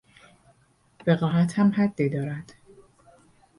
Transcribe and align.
وقاحت 1.07 1.59
هم 1.59 1.71
حدی 1.71 2.09
دارد 2.09 2.53